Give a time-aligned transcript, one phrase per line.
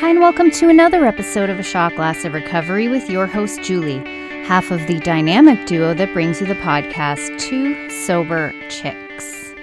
[0.00, 3.62] Hi, and welcome to another episode of A Shot Glass of Recovery with your host,
[3.62, 4.04] Julie,
[4.44, 9.54] half of the dynamic duo that brings you the podcast, Two Sober Chicks.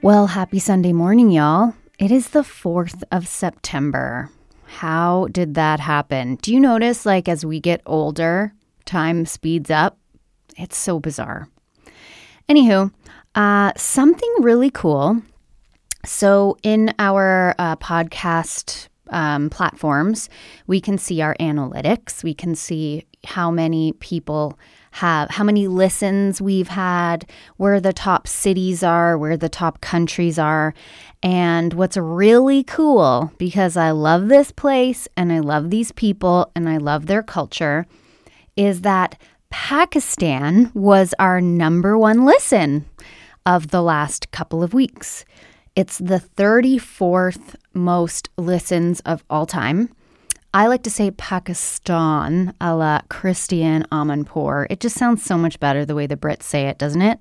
[0.00, 1.74] Well, happy Sunday morning, y'all.
[1.98, 4.30] It is the 4th of September.
[4.64, 6.36] How did that happen?
[6.36, 8.54] Do you notice, like, as we get older,
[8.86, 9.98] time speeds up?
[10.56, 11.50] It's so bizarre.
[12.48, 12.90] Anywho,
[13.34, 15.20] uh, something really cool
[16.06, 20.28] so, in our uh, podcast um, platforms,
[20.66, 22.22] we can see our analytics.
[22.22, 24.58] We can see how many people
[24.92, 30.38] have, how many listens we've had, where the top cities are, where the top countries
[30.38, 30.74] are.
[31.22, 36.68] And what's really cool, because I love this place and I love these people and
[36.68, 37.84] I love their culture,
[38.56, 42.86] is that Pakistan was our number one listen
[43.44, 45.24] of the last couple of weeks.
[45.76, 49.90] It's the 34th most listens of all time.
[50.54, 54.68] I like to say Pakistan a la Christiane Amanpour.
[54.70, 57.20] It just sounds so much better the way the Brits say it, doesn't it?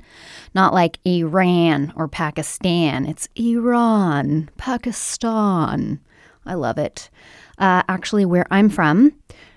[0.54, 3.06] Not like Iran or Pakistan.
[3.06, 6.00] It's Iran, Pakistan.
[6.46, 7.10] I love it.
[7.58, 9.12] Uh, actually, where I'm from,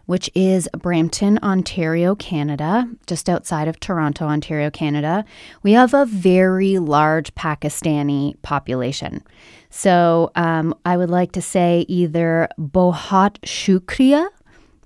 [0.08, 5.22] which is Brampton, Ontario, Canada, just outside of Toronto, Ontario, Canada,
[5.62, 9.22] we have a very large Pakistani population.
[9.68, 14.30] So um, I would like to say either Bohat Shukriya,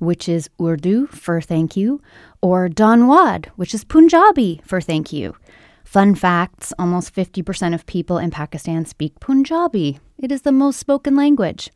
[0.01, 2.03] which is Urdu for thank you,
[2.41, 5.37] or Dhanwad, which is Punjabi for thank you.
[5.85, 10.01] Fun facts almost 50% of people in Pakistan speak Punjabi.
[10.19, 11.71] It is the most spoken language.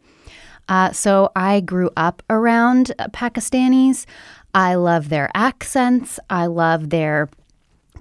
[0.68, 4.06] Uh, so I grew up around Pakistanis.
[4.54, 6.18] I love their accents.
[6.30, 7.28] I love their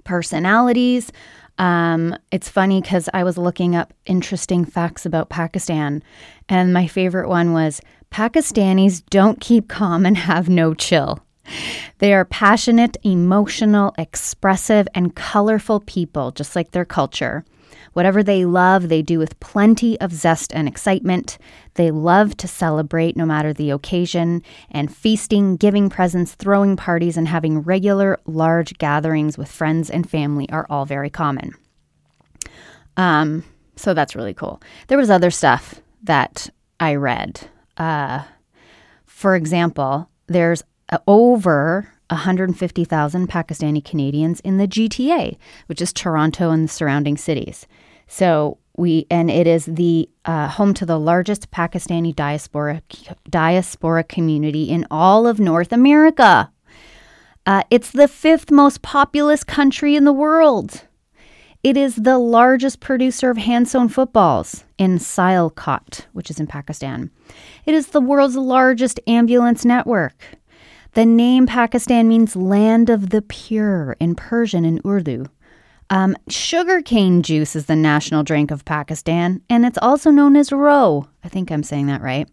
[0.04, 1.12] personalities.
[1.58, 6.02] Um, it's funny because I was looking up interesting facts about Pakistan,
[6.48, 11.20] and my favorite one was Pakistanis don't keep calm and have no chill.
[11.98, 17.44] They are passionate, emotional, expressive, and colorful people, just like their culture.
[17.96, 21.38] Whatever they love, they do with plenty of zest and excitement.
[21.76, 27.26] They love to celebrate no matter the occasion, and feasting, giving presents, throwing parties, and
[27.26, 31.54] having regular large gatherings with friends and family are all very common.
[32.98, 33.44] Um,
[33.76, 34.60] so that's really cool.
[34.88, 37.48] There was other stuff that I read.
[37.78, 38.24] Uh,
[39.06, 40.62] for example, there's
[41.08, 47.66] over 150,000 Pakistani Canadians in the GTA, which is Toronto and the surrounding cities.
[48.06, 52.82] So we and it is the uh, home to the largest Pakistani diaspora
[53.28, 56.50] diaspora community in all of North America.
[57.46, 60.82] Uh, it's the fifth most populous country in the world.
[61.62, 67.10] It is the largest producer of hand sewn footballs in Sialkot, which is in Pakistan.
[67.64, 70.38] It is the world's largest ambulance network.
[70.92, 75.26] The name Pakistan means land of the pure in Persian and Urdu.
[75.88, 81.08] Um, sugarcane juice is the national drink of Pakistan, and it's also known as ro.
[81.22, 82.28] I think I'm saying that right.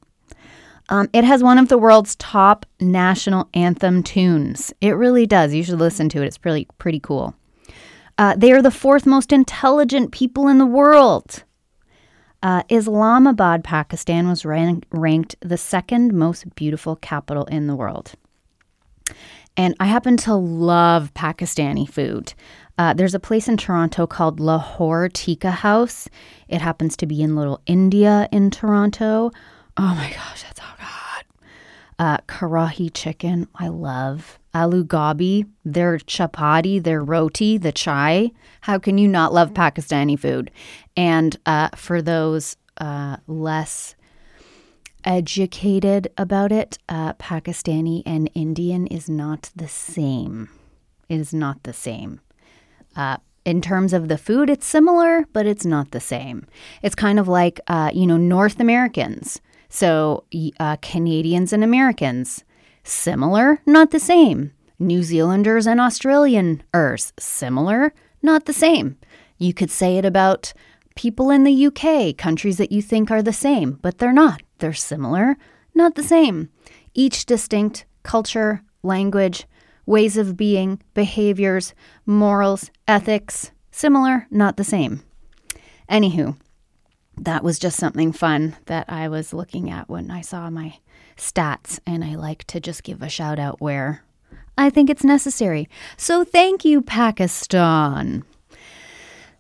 [0.90, 4.74] Um, it has one of the world's top national anthem tunes.
[4.82, 5.54] It really does.
[5.54, 6.26] You should listen to it.
[6.26, 7.36] It's pretty pretty cool.
[8.18, 11.44] Uh, they are the fourth most intelligent people in the world.
[12.44, 18.14] Uh, Islamabad, Pakistan, was rank- ranked the second most beautiful capital in the world.
[19.56, 22.34] And I happen to love Pakistani food.
[22.78, 26.10] Uh, there's a place in Toronto called Lahore Tikka House.
[26.48, 29.32] It happens to be in Little India in Toronto.
[29.78, 31.46] Oh my gosh, that's so good.
[32.00, 34.40] Uh, Karahi chicken, I love.
[34.56, 38.32] Aloo gobi, their chapati, their roti, the chai.
[38.62, 40.52] How can you not love Pakistani food?
[40.98, 43.96] And uh, for those uh, less
[45.04, 50.50] educated about it, uh, Pakistani and Indian is not the same.
[51.10, 52.22] It is not the same.
[52.96, 56.48] Uh, in terms of the food, it's similar, but it's not the same.
[56.82, 59.42] It's kind of like, uh, you know, North Americans.
[59.70, 60.24] So
[60.60, 62.44] uh, Canadians and Americans,
[62.84, 64.52] similar, not the same.
[64.80, 68.98] New Zealanders and Australianers, similar, not the same.
[69.38, 70.54] You could say it about
[70.96, 74.42] people in the UK, countries that you think are the same, but they're not.
[74.60, 75.38] They're similar,
[75.74, 76.50] not the same.
[76.94, 79.48] Each distinct culture, language,
[79.86, 81.74] ways of being, behaviors,
[82.06, 85.04] morals, ethics, similar, not the same.
[85.90, 86.38] Anywho,
[87.18, 90.78] that was just something fun that I was looking at when I saw my
[91.18, 94.04] stats, and I like to just give a shout out where
[94.58, 95.68] I think it's necessary.
[95.98, 98.24] So thank you, Pakistan.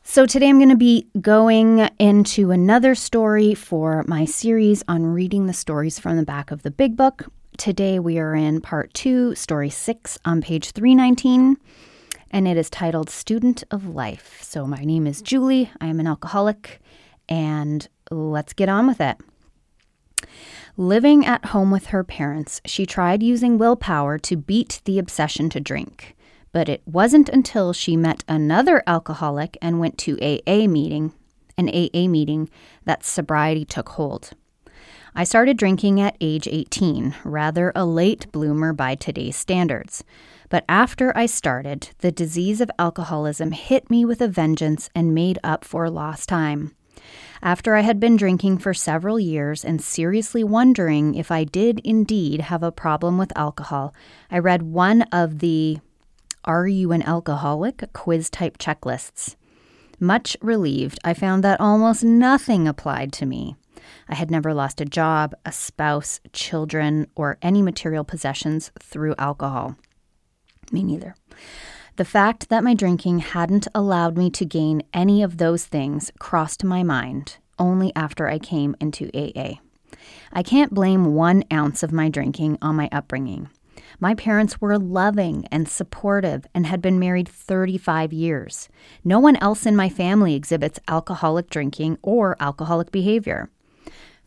[0.06, 5.48] So, today I'm going to be going into another story for my series on reading
[5.48, 7.32] the stories from the back of the big book.
[7.58, 11.58] Today we are in part two, story six on page 319,
[12.32, 14.42] and it is titled Student of Life.
[14.42, 15.72] So, my name is Julie.
[15.80, 16.82] I am an alcoholic,
[17.30, 19.18] and let's get on with it.
[20.78, 25.60] Living at home with her parents, she tried using willpower to beat the obsession to
[25.60, 26.16] drink.
[26.52, 31.14] But it wasn't until she met another alcoholic and went to AA meeting,
[31.56, 32.50] an AA meeting,
[32.86, 34.32] that sobriety took hold.
[35.16, 40.04] I started drinking at age 18, rather a late bloomer by today's standards.
[40.50, 45.38] But after I started, the disease of alcoholism hit me with a vengeance and made
[45.44, 46.76] up for lost time.
[47.44, 52.42] After I had been drinking for several years and seriously wondering if I did indeed
[52.42, 53.94] have a problem with alcohol,
[54.32, 55.80] I read one of the
[56.44, 57.94] are You an Alcoholic?
[57.94, 59.36] quiz type checklists.
[60.00, 63.56] Much relieved, I found that almost nothing applied to me.
[64.08, 69.76] I had never lost a job, a spouse, children, or any material possessions through alcohol.
[70.72, 71.16] Me neither.
[71.96, 76.64] The fact that my drinking hadn't allowed me to gain any of those things crossed
[76.64, 79.60] my mind only after I came into AA.
[80.32, 83.50] I can't blame one ounce of my drinking on my upbringing.
[84.00, 88.70] My parents were loving and supportive and had been married 35 years.
[89.04, 93.50] No one else in my family exhibits alcoholic drinking or alcoholic behavior.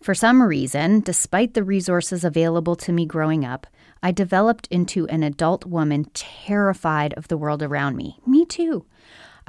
[0.00, 3.66] For some reason, despite the resources available to me growing up,
[4.02, 8.20] I developed into an adult woman terrified of the world around me.
[8.26, 8.84] Me too.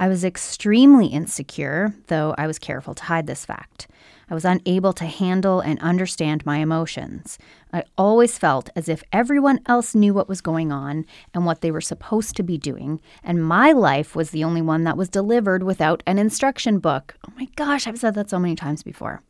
[0.00, 3.88] I was extremely insecure, though I was careful to hide this fact.
[4.30, 7.38] I was unable to handle and understand my emotions.
[7.72, 11.04] I always felt as if everyone else knew what was going on
[11.34, 14.84] and what they were supposed to be doing, and my life was the only one
[14.84, 17.16] that was delivered without an instruction book.
[17.26, 19.22] Oh my gosh, I've said that so many times before.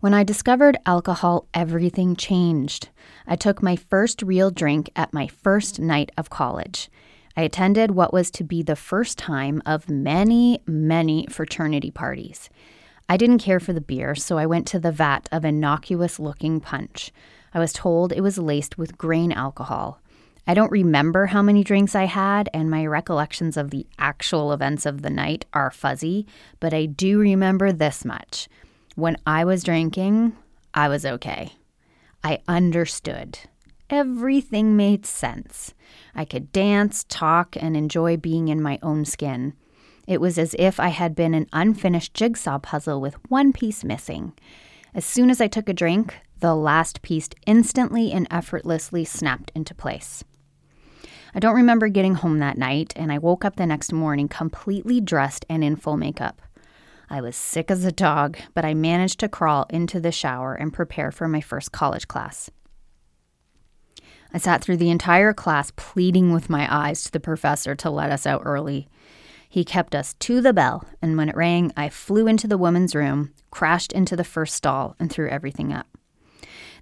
[0.00, 2.88] When I discovered alcohol, everything changed.
[3.26, 6.88] I took my first real drink at my first night of college.
[7.36, 12.48] I attended what was to be the first time of many, many fraternity parties.
[13.08, 16.60] I didn't care for the beer, so I went to the vat of innocuous looking
[16.60, 17.10] punch.
[17.52, 20.00] I was told it was laced with grain alcohol.
[20.46, 24.86] I don't remember how many drinks I had, and my recollections of the actual events
[24.86, 26.24] of the night are fuzzy,
[26.60, 28.48] but I do remember this much.
[28.98, 30.32] When I was drinking,
[30.74, 31.52] I was okay.
[32.24, 33.38] I understood.
[33.88, 35.72] Everything made sense.
[36.16, 39.54] I could dance, talk, and enjoy being in my own skin.
[40.08, 44.32] It was as if I had been an unfinished jigsaw puzzle with one piece missing.
[44.92, 49.76] As soon as I took a drink, the last piece instantly and effortlessly snapped into
[49.76, 50.24] place.
[51.32, 55.00] I don't remember getting home that night, and I woke up the next morning completely
[55.00, 56.42] dressed and in full makeup.
[57.10, 60.72] I was sick as a dog, but I managed to crawl into the shower and
[60.72, 62.50] prepare for my first college class.
[64.32, 68.10] I sat through the entire class pleading with my eyes to the professor to let
[68.10, 68.88] us out early.
[69.48, 72.94] He kept us to the bell, and when it rang, I flew into the woman's
[72.94, 75.86] room, crashed into the first stall, and threw everything up.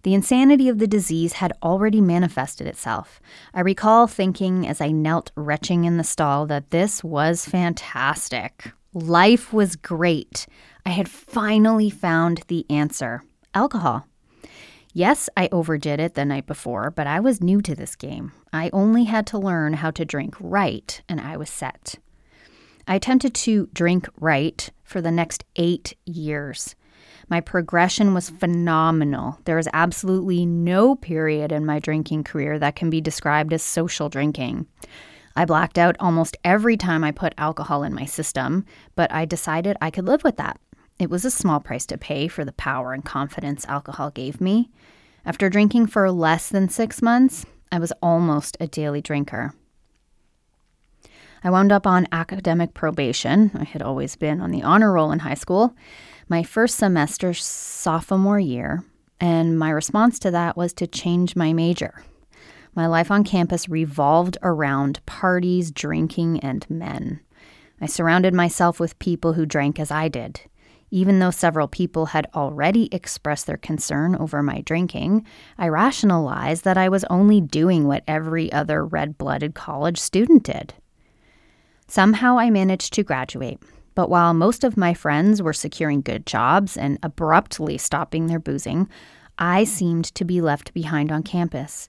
[0.03, 3.21] The insanity of the disease had already manifested itself.
[3.55, 8.73] I recall thinking as I knelt retching in the stall that this was fantastic.
[8.97, 10.47] Life was great.
[10.87, 13.23] I had finally found the answer
[13.53, 14.07] alcohol.
[14.95, 18.33] Yes, I overdid it the night before, but I was new to this game.
[18.55, 21.97] I only had to learn how to drink right, and I was set.
[22.89, 26.75] I attempted to drink right for the next eight years.
[27.29, 29.39] My progression was phenomenal.
[29.45, 34.09] There is absolutely no period in my drinking career that can be described as social
[34.09, 34.67] drinking.
[35.37, 38.65] I blacked out almost every time I put alcohol in my system,
[38.95, 40.59] but I decided I could live with that.
[40.99, 44.71] It was a small price to pay for the power and confidence alcohol gave me.
[45.27, 49.53] After drinking for less than six months, I was almost a daily drinker.
[51.45, 53.51] I wound up on academic probation.
[53.55, 55.77] I had always been on the honor roll in high school,
[56.29, 58.85] my first semester, sophomore year,
[59.21, 62.03] and my response to that was to change my major.
[62.77, 67.21] My life on campus revolved around parties, drinking, and men.
[67.81, 70.43] I surrounded myself with people who drank as I did.
[70.91, 76.77] Even though several people had already expressed their concern over my drinking, I rationalized that
[76.77, 80.75] I was only doing what every other red blooded college student did.
[81.89, 83.59] Somehow I managed to graduate,
[83.95, 88.87] but while most of my friends were securing good jobs and abruptly stopping their boozing,
[89.39, 91.89] I seemed to be left behind on campus.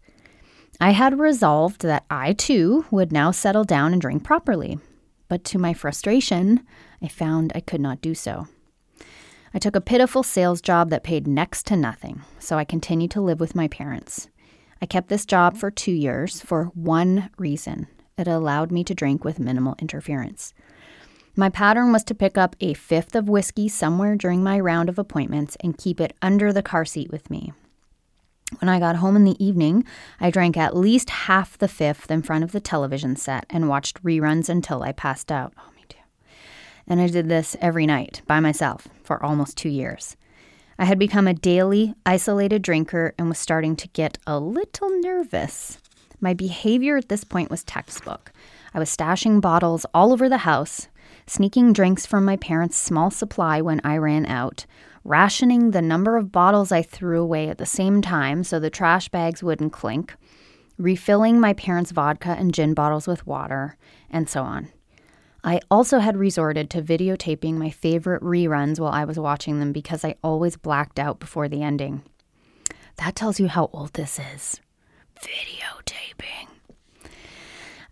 [0.79, 4.79] I had resolved that I too would now settle down and drink properly.
[5.29, 6.61] but to my frustration,
[7.01, 8.47] I found I could not do so.
[9.53, 13.21] I took a pitiful sales job that paid next to nothing, so I continued to
[13.21, 14.29] live with my parents.
[14.81, 19.23] I kept this job for two years for one reason it allowed me to drink
[19.23, 20.53] with minimal interference.
[21.35, 24.97] My pattern was to pick up a fifth of whiskey somewhere during my round of
[24.97, 27.53] appointments and keep it under the car seat with me.
[28.59, 29.83] When I got home in the evening,
[30.21, 34.01] I drank at least half the fifth in front of the television set and watched
[34.03, 35.53] reruns until I passed out.
[35.57, 35.97] Oh, me too.
[36.87, 40.15] And I did this every night by myself for almost two years.
[40.79, 45.79] I had become a daily, isolated drinker and was starting to get a little nervous.
[46.21, 48.31] My behavior at this point was textbook.
[48.73, 50.87] I was stashing bottles all over the house,
[51.25, 54.65] sneaking drinks from my parents' small supply when I ran out,
[55.07, 59.07] rationing the number of bottles I threw away at the same time so the trash
[59.07, 60.13] bags wouldn't clink,
[60.77, 63.77] refilling my parents' vodka and gin bottles with water,
[64.09, 64.67] and so on.
[65.45, 70.03] I also had resorted to videotaping my favorite reruns while I was watching them because
[70.03, 72.03] I always blacked out before the ending.
[72.97, 74.59] That tells you how old this is.
[75.21, 76.49] Videotaping.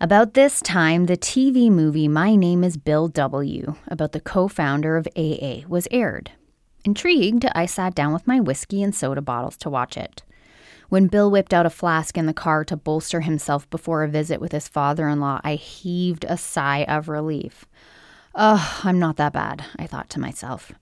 [0.01, 4.98] About this time, the TV movie My Name is Bill W., about the co founder
[4.98, 6.31] of AA, was aired.
[6.85, 10.21] Intrigued, I sat down with my whiskey and soda bottles to watch it.
[10.89, 14.39] When Bill whipped out a flask in the car to bolster himself before a visit
[14.39, 17.65] with his father in law, I heaved a sigh of relief.
[18.35, 20.73] Oh, I'm not that bad, I thought to myself.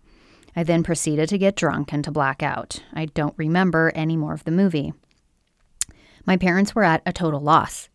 [0.58, 2.84] I then proceeded to get drunk and to black out.
[2.94, 4.94] I don't remember any more of the movie.
[6.26, 7.88] My parents were at a total loss.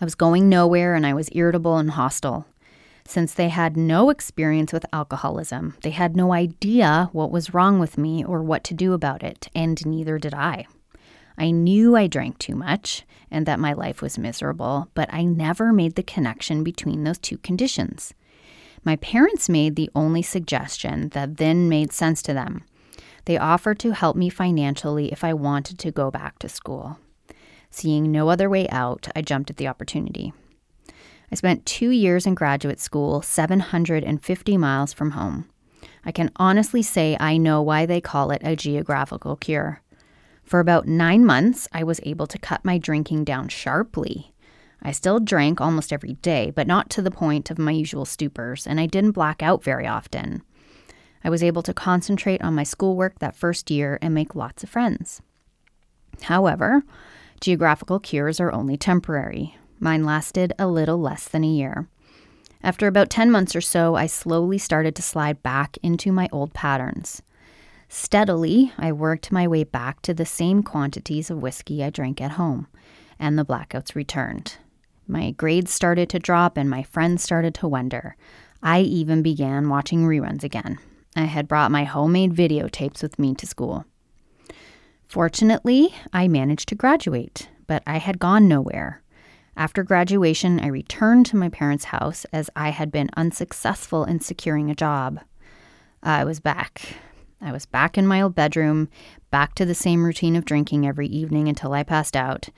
[0.00, 2.44] I was going nowhere and I was irritable and hostile.
[3.06, 7.98] Since they had no experience with alcoholism, they had no idea what was wrong with
[7.98, 10.66] me or what to do about it, and neither did I.
[11.36, 15.72] I knew I drank too much and that my life was miserable, but I never
[15.72, 18.14] made the connection between those two conditions.
[18.84, 22.64] My parents made the only suggestion that then made sense to them.
[23.24, 26.98] They offered to help me financially if I wanted to go back to school.
[27.70, 30.32] Seeing no other way out, I jumped at the opportunity.
[31.32, 35.48] I spent two years in graduate school, 750 miles from home.
[36.04, 39.80] I can honestly say I know why they call it a geographical cure.
[40.44, 44.34] For about nine months, I was able to cut my drinking down sharply.
[44.82, 48.66] I still drank almost every day, but not to the point of my usual stupors,
[48.66, 50.42] and I didn't black out very often.
[51.24, 54.68] I was able to concentrate on my schoolwork that first year and make lots of
[54.68, 55.22] friends.
[56.20, 56.82] However,
[57.42, 59.56] Geographical cures are only temporary.
[59.82, 61.88] Mine lasted a little less than a year.
[62.62, 66.54] After about 10 months or so, I slowly started to slide back into my old
[66.54, 67.20] patterns.
[67.88, 72.30] Steadily, I worked my way back to the same quantities of whiskey I drank at
[72.30, 72.68] home,
[73.18, 74.56] and the blackouts returned.
[75.08, 78.14] My grades started to drop, and my friends started to wonder.
[78.62, 80.78] I even began watching reruns again.
[81.16, 83.84] I had brought my homemade videotapes with me to school.
[85.08, 89.02] Fortunately, I managed to graduate, but I had gone nowhere.
[89.56, 94.70] After graduation, I returned to my parents' house as I had been unsuccessful in securing
[94.70, 95.20] a job.
[96.02, 96.96] I was back.
[97.40, 98.88] I was back in my old bedroom,
[99.30, 102.48] back to the same routine of drinking every evening until I passed out,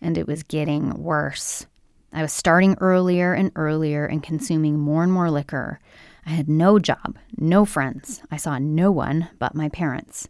[0.00, 1.66] and it was getting worse.
[2.12, 5.80] I was starting earlier and earlier and consuming more and more liquor.
[6.24, 8.22] I had no job, no friends.
[8.30, 10.28] I saw no one but my parents.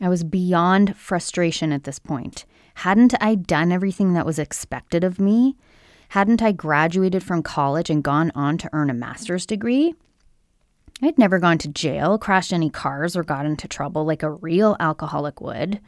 [0.00, 2.46] I was beyond frustration at this point.
[2.80, 5.56] Hadn't I done everything that was expected of me?
[6.10, 9.94] Hadn't I graduated from college and gone on to earn a master's degree?
[11.02, 14.76] I'd never gone to jail, crashed any cars, or got into trouble like a real
[14.78, 15.80] alcoholic would.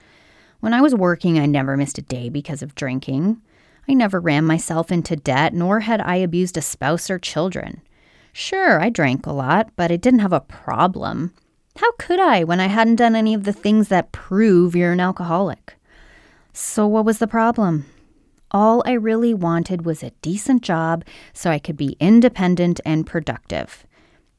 [0.60, 3.42] When I was working, I never missed a day because of drinking.
[3.86, 7.82] I never ran myself into debt, nor had I abused a spouse or children.
[8.32, 11.34] Sure, I drank a lot, but I didn't have a problem.
[11.76, 15.00] How could I when I hadn't done any of the things that prove you're an
[15.00, 15.77] alcoholic?
[16.60, 17.86] So, what was the problem?
[18.50, 23.86] All I really wanted was a decent job so I could be independent and productive.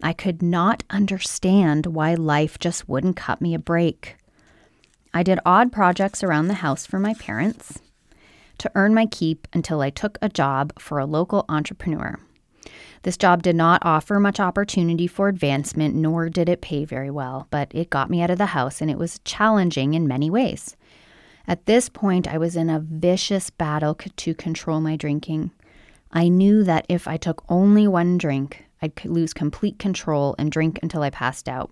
[0.03, 4.17] I could not understand why life just wouldn't cut me a break.
[5.13, 7.79] I did odd projects around the house for my parents
[8.57, 12.19] to earn my keep until I took a job for a local entrepreneur.
[13.03, 17.47] This job did not offer much opportunity for advancement, nor did it pay very well,
[17.49, 20.75] but it got me out of the house and it was challenging in many ways.
[21.49, 25.49] At this point, I was in a vicious battle to control my drinking.
[26.11, 30.77] I knew that if I took only one drink, I'd lose complete control and drink
[30.83, 31.71] until I passed out.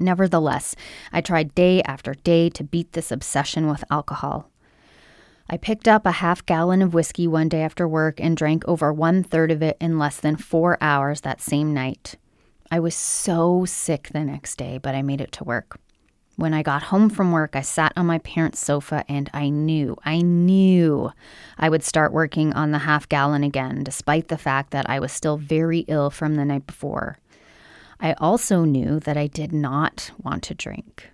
[0.00, 0.74] Nevertheless,
[1.12, 4.50] I tried day after day to beat this obsession with alcohol.
[5.48, 8.92] I picked up a half gallon of whiskey one day after work and drank over
[8.92, 12.16] one third of it in less than four hours that same night.
[12.72, 15.78] I was so sick the next day, but I made it to work.
[16.40, 19.94] When I got home from work, I sat on my parents' sofa and I knew,
[20.06, 21.12] I knew
[21.58, 25.12] I would start working on the half gallon again, despite the fact that I was
[25.12, 27.18] still very ill from the night before.
[28.00, 31.10] I also knew that I did not want to drink.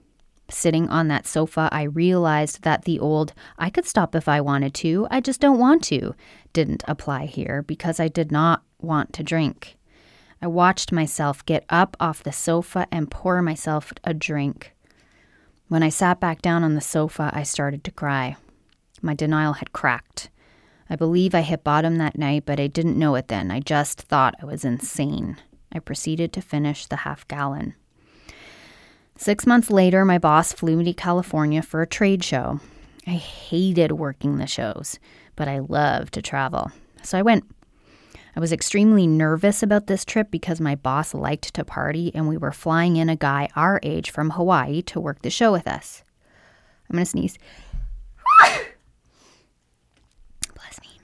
[0.48, 4.74] Sitting on that sofa, I realized that the old, I could stop if I wanted
[4.74, 6.14] to, I just don't want to,
[6.52, 9.76] didn't apply here because I did not want to drink.
[10.40, 14.75] I watched myself get up off the sofa and pour myself a drink.
[15.68, 18.36] When I sat back down on the sofa, I started to cry.
[19.02, 20.30] My denial had cracked.
[20.88, 23.50] I believe I hit bottom that night, but I didn't know it then.
[23.50, 25.36] I just thought I was insane.
[25.72, 27.74] I proceeded to finish the half gallon.
[29.16, 32.60] Six months later, my boss flew me to California for a trade show.
[33.06, 35.00] I hated working the shows,
[35.34, 36.70] but I loved to travel.
[37.02, 37.44] So I went.
[38.36, 42.36] I was extremely nervous about this trip because my boss liked to party and we
[42.36, 46.04] were flying in a guy our age from Hawaii to work the show with us.
[46.90, 47.38] I'm going to sneeze.
[50.54, 51.00] Bless me.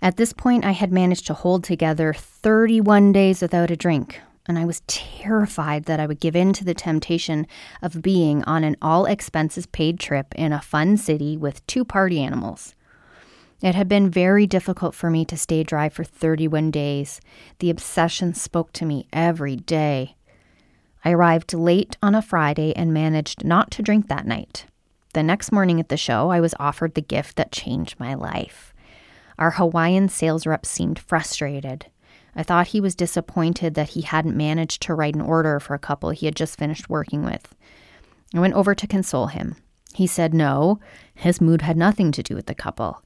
[0.00, 4.56] At this point, I had managed to hold together 31 days without a drink, and
[4.56, 7.48] I was terrified that I would give in to the temptation
[7.82, 12.22] of being on an all expenses paid trip in a fun city with two party
[12.22, 12.76] animals.
[13.62, 17.20] It had been very difficult for me to stay dry for 31 days.
[17.58, 20.16] The obsession spoke to me every day.
[21.04, 24.66] I arrived late on a Friday and managed not to drink that night.
[25.14, 28.74] The next morning at the show, I was offered the gift that changed my life.
[29.38, 31.86] Our Hawaiian sales rep seemed frustrated.
[32.34, 35.78] I thought he was disappointed that he hadn't managed to write an order for a
[35.78, 37.54] couple he had just finished working with.
[38.34, 39.56] I went over to console him.
[39.94, 40.78] He said no,
[41.14, 43.02] his mood had nothing to do with the couple.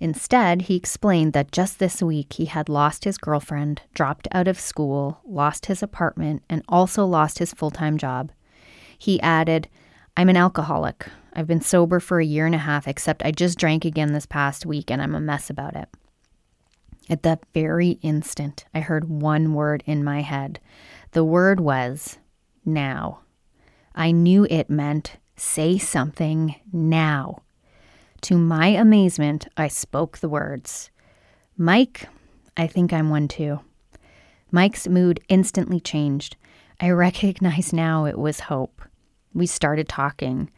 [0.00, 4.60] Instead, he explained that just this week he had lost his girlfriend, dropped out of
[4.60, 8.30] school, lost his apartment, and also lost his full time job.
[8.96, 9.68] He added,
[10.16, 11.06] I'm an alcoholic.
[11.32, 14.26] I've been sober for a year and a half, except I just drank again this
[14.26, 15.88] past week and I'm a mess about it.
[17.10, 20.60] At that very instant, I heard one word in my head.
[21.12, 22.18] The word was
[22.64, 23.20] now.
[23.94, 27.42] I knew it meant say something now.
[28.22, 30.90] To my amazement, I spoke the words
[31.56, 32.08] Mike,
[32.56, 33.60] I think I'm one too.
[34.50, 36.36] Mike's mood instantly changed.
[36.80, 38.82] I recognize now it was hope.
[39.34, 40.50] We started talking.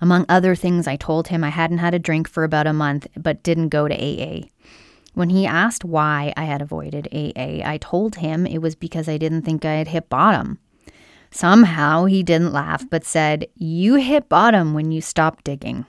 [0.00, 3.06] Among other things, I told him I hadn't had a drink for about a month,
[3.16, 4.48] but didn't go to AA.
[5.14, 9.18] When he asked why I had avoided AA, I told him it was because I
[9.18, 10.58] didn't think I had hit bottom.
[11.30, 15.86] Somehow he didn't laugh, but said, You hit bottom when you stop digging.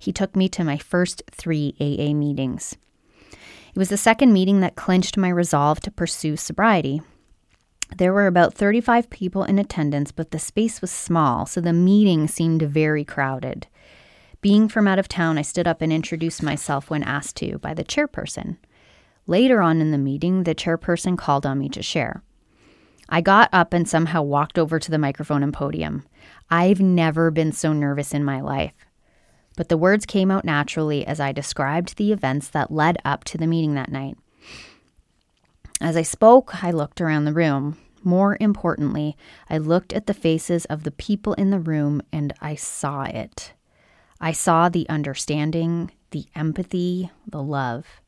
[0.00, 2.74] He took me to my first three AA meetings.
[3.30, 7.02] It was the second meeting that clinched my resolve to pursue sobriety.
[7.96, 12.26] There were about 35 people in attendance, but the space was small, so the meeting
[12.28, 13.66] seemed very crowded.
[14.40, 17.74] Being from out of town, I stood up and introduced myself when asked to by
[17.74, 18.56] the chairperson.
[19.26, 22.22] Later on in the meeting, the chairperson called on me to share.
[23.10, 26.06] I got up and somehow walked over to the microphone and podium.
[26.48, 28.72] I've never been so nervous in my life.
[29.60, 33.36] But the words came out naturally as I described the events that led up to
[33.36, 34.16] the meeting that night.
[35.82, 37.76] As I spoke, I looked around the room.
[38.02, 39.18] More importantly,
[39.50, 43.52] I looked at the faces of the people in the room and I saw it.
[44.18, 48.00] I saw the understanding, the empathy, the love.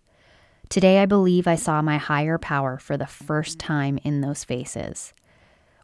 [0.71, 5.13] Today, I believe I saw my higher power for the first time in those faces.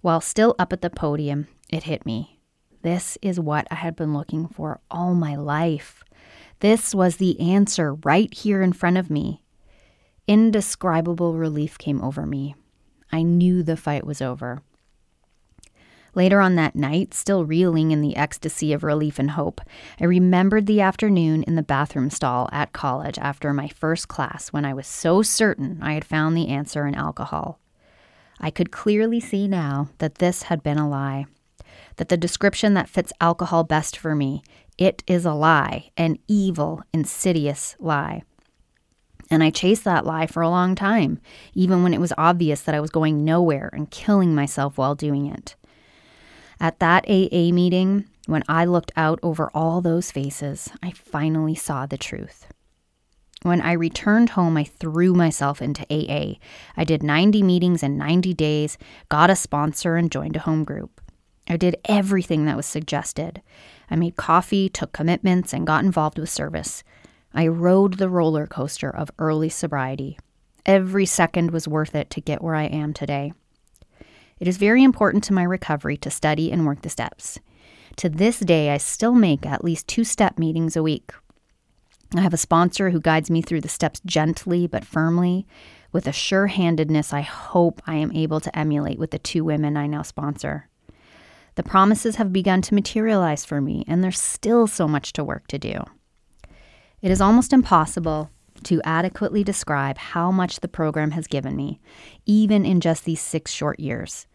[0.00, 2.37] While still up at the podium, it hit me.
[2.82, 6.04] This is what I had been looking for all my life.
[6.60, 9.42] This was the answer right here in front of me.
[10.26, 12.54] Indescribable relief came over me.
[13.10, 14.62] I knew the fight was over.
[16.14, 19.60] Later on that night, still reeling in the ecstasy of relief and hope,
[20.00, 24.64] I remembered the afternoon in the bathroom stall at college after my first class when
[24.64, 27.60] I was so certain I had found the answer in alcohol.
[28.40, 31.26] I could clearly see now that this had been a lie,
[31.98, 34.42] that the description that fits alcohol best for me,
[34.78, 38.22] it is a lie, an evil, insidious lie.
[39.30, 41.20] And I chased that lie for a long time,
[41.52, 45.26] even when it was obvious that I was going nowhere and killing myself while doing
[45.26, 45.54] it.
[46.58, 51.86] At that AA meeting, when I looked out over all those faces, I finally saw
[51.86, 52.46] the truth.
[53.42, 56.38] When I returned home, I threw myself into AA.
[56.76, 60.97] I did 90 meetings in 90 days, got a sponsor, and joined a home group.
[61.48, 63.40] I did everything that was suggested.
[63.90, 66.84] I made coffee, took commitments, and got involved with service.
[67.32, 70.18] I rode the roller coaster of early sobriety.
[70.66, 73.32] Every second was worth it to get where I am today.
[74.38, 77.38] It is very important to my recovery to study and work the steps.
[77.96, 81.12] To this day, I still make at least two step meetings a week.
[82.14, 85.46] I have a sponsor who guides me through the steps gently but firmly,
[85.92, 89.76] with a sure handedness I hope I am able to emulate with the two women
[89.76, 90.67] I now sponsor.
[91.58, 95.48] The promises have begun to materialize for me, and there's still so much to work
[95.48, 95.82] to do.
[97.02, 98.30] It is almost impossible
[98.62, 101.80] to adequately describe how much the program has given me,
[102.26, 104.28] even in just these six short years.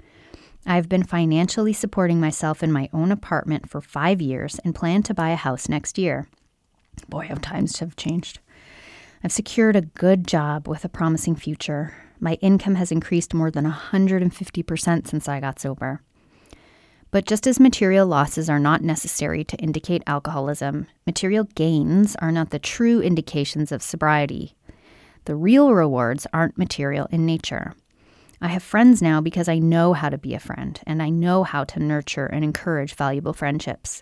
[0.65, 5.13] I've been financially supporting myself in my own apartment for five years and plan to
[5.13, 6.27] buy a house next year.
[7.07, 8.39] Boy, how times have changed.
[9.23, 11.95] I've secured a good job with a promising future.
[12.19, 16.01] My income has increased more than 150% since I got sober.
[17.13, 22.49] But just as material losses are not necessary to indicate alcoholism, material gains are not
[22.49, 24.55] the true indications of sobriety.
[25.25, 27.75] The real rewards aren't material in nature.
[28.41, 31.43] I have friends now because I know how to be a friend and I know
[31.43, 34.01] how to nurture and encourage valuable friendships.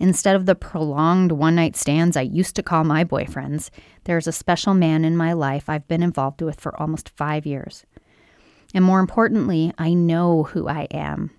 [0.00, 3.70] Instead of the prolonged one night stands I used to call my boyfriends,
[4.06, 7.46] there is a special man in my life I've been involved with for almost five
[7.46, 7.86] years.
[8.74, 11.30] And more importantly, I know who I am.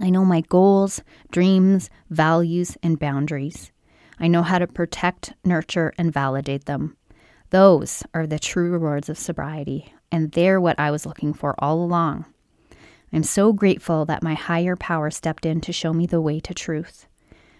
[0.00, 3.72] I know my goals, dreams, values, and boundaries.
[4.20, 6.96] I know how to protect, nurture, and validate them.
[7.50, 11.82] Those are the true rewards of sobriety, and they're what I was looking for all
[11.82, 12.26] along.
[13.12, 16.52] I'm so grateful that my higher power stepped in to show me the way to
[16.52, 17.06] truth.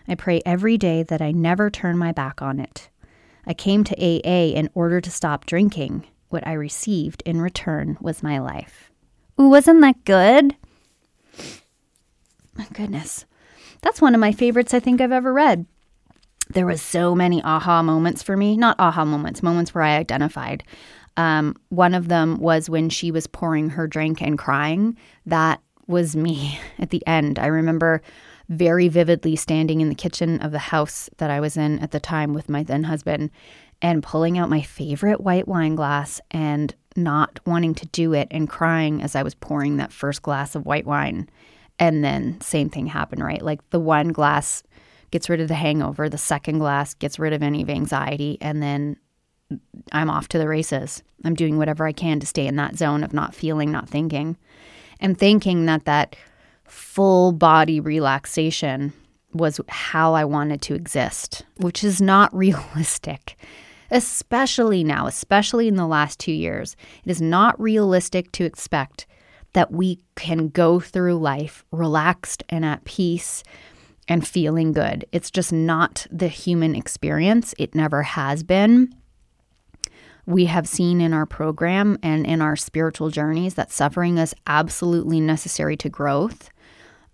[0.06, 2.90] I pray every day that I never turn my back on it.
[3.46, 6.06] I came to AA in order to stop drinking.
[6.28, 8.90] What I received in return was my life.
[9.40, 10.54] Ooh, wasn't that good?
[12.72, 13.24] Goodness.
[13.82, 15.66] That's one of my favorites I think I've ever read.
[16.50, 20.64] There was so many aha moments for me, not aha moments, moments where I identified.
[21.16, 24.96] Um, one of them was when she was pouring her drink and crying.
[25.26, 27.38] That was me at the end.
[27.38, 28.02] I remember
[28.48, 32.00] very vividly standing in the kitchen of the house that I was in at the
[32.00, 33.30] time with my then husband
[33.82, 38.48] and pulling out my favorite white wine glass and not wanting to do it and
[38.48, 41.28] crying as I was pouring that first glass of white wine.
[41.78, 43.42] And then same thing happened, right?
[43.42, 44.62] Like the one glass
[45.10, 48.62] gets rid of the hangover, the second glass gets rid of any of anxiety, and
[48.62, 48.96] then
[49.92, 51.02] I'm off to the races.
[51.24, 54.36] I'm doing whatever I can to stay in that zone of not feeling, not thinking,
[55.00, 56.16] and thinking that that
[56.64, 58.92] full body relaxation
[59.32, 63.36] was how I wanted to exist, which is not realistic.
[63.90, 69.06] Especially now, especially in the last two years, it is not realistic to expect
[69.52, 73.42] that we can go through life relaxed and at peace
[74.08, 75.04] and feeling good.
[75.12, 77.54] It's just not the human experience.
[77.58, 78.94] It never has been.
[80.26, 85.20] We have seen in our program and in our spiritual journeys that suffering is absolutely
[85.20, 86.50] necessary to growth.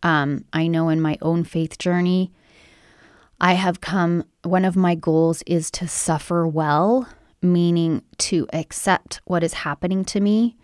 [0.02, 2.32] Um, I know in my own faith journey,
[3.40, 7.08] I have come, one of my goals is to suffer well,
[7.42, 10.56] meaning to accept what is happening to me,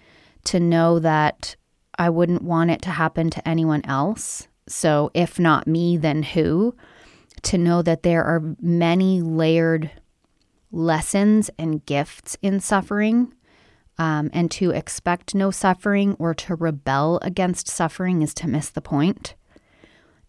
[0.44, 1.56] to know that
[2.00, 4.48] I wouldn't want it to happen to anyone else.
[4.66, 6.74] So, if not me, then who?
[7.42, 9.90] To know that there are many layered
[10.72, 13.34] lessons and gifts in suffering.
[13.98, 18.80] Um, and to expect no suffering or to rebel against suffering is to miss the
[18.80, 19.34] point.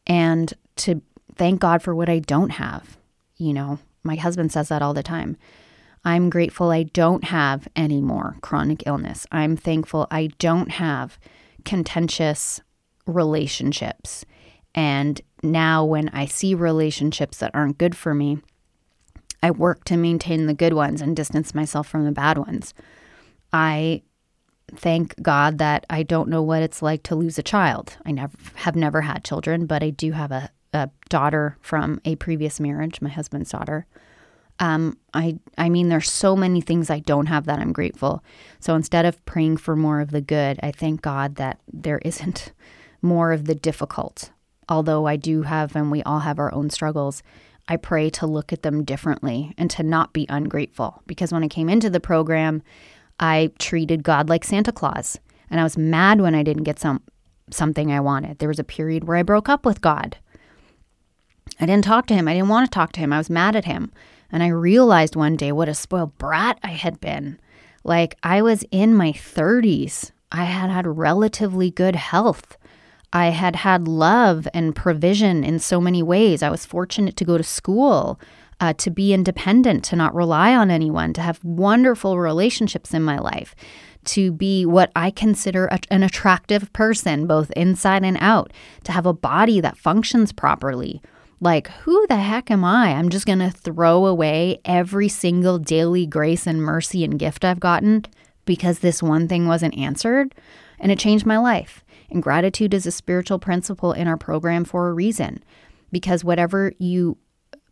[0.05, 1.01] And to
[1.37, 2.97] thank God for what I don't have.
[3.37, 5.37] You know, my husband says that all the time.
[6.03, 9.25] I'm grateful I don't have any more chronic illness.
[9.31, 11.17] I'm thankful I don't have
[11.65, 12.61] contentious
[13.05, 14.25] relationships.
[14.73, 18.39] And now, when I see relationships that aren't good for me,
[19.43, 22.73] I work to maintain the good ones and distance myself from the bad ones.
[23.51, 24.03] I
[24.75, 27.97] thank God that I don't know what it's like to lose a child.
[28.05, 32.15] I never have never had children, but I do have a, a daughter from a
[32.15, 33.85] previous marriage, my husband's daughter.
[34.61, 38.23] Um, I I mean, there's so many things I don't have that I'm grateful.
[38.59, 42.53] So instead of praying for more of the good, I thank God that there isn't
[43.01, 44.31] more of the difficult.
[44.69, 47.23] Although I do have, and we all have our own struggles,
[47.67, 51.01] I pray to look at them differently and to not be ungrateful.
[51.07, 52.61] Because when I came into the program,
[53.19, 55.19] I treated God like Santa Claus,
[55.49, 57.01] and I was mad when I didn't get some
[57.49, 58.37] something I wanted.
[58.37, 60.17] There was a period where I broke up with God.
[61.59, 62.27] I didn't talk to him.
[62.27, 63.11] I didn't want to talk to him.
[63.11, 63.91] I was mad at him.
[64.31, 67.39] And I realized one day what a spoiled brat I had been.
[67.83, 72.57] Like, I was in my 30s, I had had relatively good health.
[73.13, 76.41] I had had love and provision in so many ways.
[76.41, 78.19] I was fortunate to go to school.
[78.61, 83.17] uh, to be independent, to not rely on anyone, to have wonderful relationships in my
[83.17, 83.55] life,
[84.05, 89.07] to be what I consider a, an attractive person, both inside and out, to have
[89.07, 91.01] a body that functions properly.
[91.43, 92.89] Like, who the heck am I?
[92.89, 97.59] I'm just going to throw away every single daily grace and mercy and gift I've
[97.59, 98.05] gotten
[98.45, 100.35] because this one thing wasn't answered.
[100.79, 101.83] And it changed my life.
[102.11, 105.43] And gratitude is a spiritual principle in our program for a reason
[105.91, 107.17] because whatever you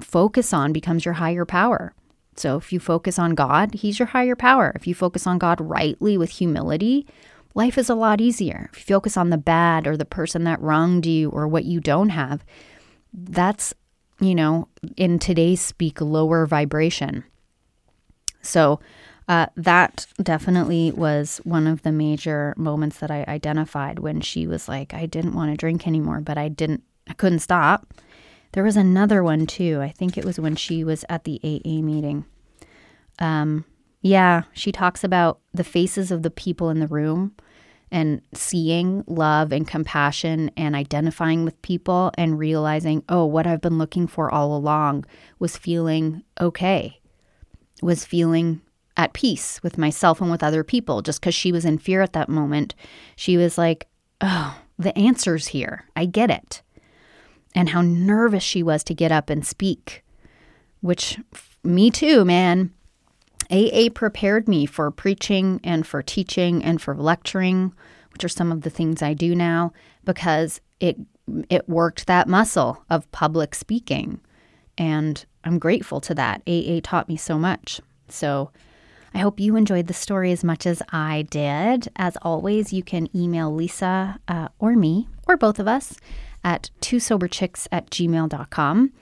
[0.02, 1.94] focus on becomes your higher power.
[2.36, 4.72] So if you focus on God, He's your higher power.
[4.76, 7.06] If you focus on God rightly with humility,
[7.54, 8.70] life is a lot easier.
[8.74, 11.80] If you focus on the bad or the person that wronged you or what you
[11.80, 12.44] don't have,
[13.14, 13.74] that's,
[14.20, 14.68] you know,
[14.98, 17.24] in today's speak, lower vibration.
[18.42, 18.80] So
[19.28, 24.68] uh, that definitely was one of the major moments that I identified when she was
[24.68, 27.94] like, I didn't want to drink anymore, but I didn't, I couldn't stop.
[28.54, 29.82] There was another one too.
[29.82, 32.26] I think it was when she was at the AA meeting.
[33.20, 33.66] Um,
[34.02, 37.36] yeah, she talks about the faces of the people in the room
[37.92, 43.78] and seeing love and compassion and identifying with people and realizing, oh, what I've been
[43.78, 45.06] looking for all along
[45.40, 47.00] was feeling okay,
[47.82, 48.62] was feeling
[48.98, 51.02] at peace with myself and with other people.
[51.02, 52.76] Just because she was in fear at that moment,
[53.16, 53.88] she was like,
[54.22, 55.86] oh, the answer's here.
[55.96, 56.62] I get it
[57.56, 60.04] and how nervous she was to get up and speak,
[60.82, 61.20] which,
[61.64, 62.74] me too, man.
[63.50, 67.74] AA prepared me for preaching and for teaching and for lecturing,
[68.14, 69.74] which are some of the things I do now,
[70.06, 70.98] because it
[71.50, 74.20] it worked that muscle of public speaking.
[74.78, 76.42] And I'm grateful to that.
[76.48, 77.82] AA taught me so much.
[78.08, 78.52] So
[79.14, 81.90] I hope you enjoyed the story as much as I did.
[81.96, 85.98] As always, you can email Lisa uh, or me, or both of us,
[86.44, 88.94] at twosoberchicks at gmail.com.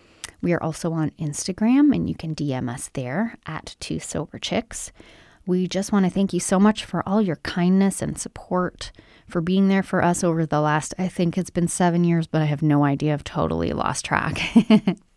[0.42, 4.92] We are also on Instagram, and you can DM us there at Two Sober Chicks.
[5.46, 8.92] We just want to thank you so much for all your kindness and support,
[9.28, 12.42] for being there for us over the last, I think it's been seven years, but
[12.42, 13.14] I have no idea.
[13.14, 14.40] I've totally lost track.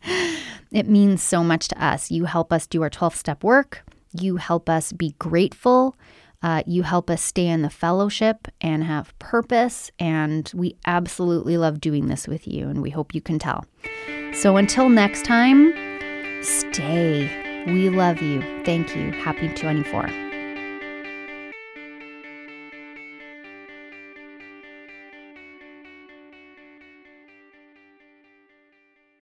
[0.72, 2.10] it means so much to us.
[2.10, 5.96] You help us do our 12 step work, you help us be grateful
[6.42, 11.80] uh, you help us stay in the fellowship and have purpose, and we absolutely love
[11.80, 13.66] doing this with you, and we hope you can tell.
[14.32, 15.72] So until next time,
[16.42, 17.28] stay.
[17.66, 18.42] We love you.
[18.64, 19.10] Thank you.
[19.12, 20.29] Happy 24.